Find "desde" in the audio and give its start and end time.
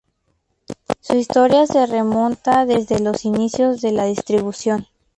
2.65-2.99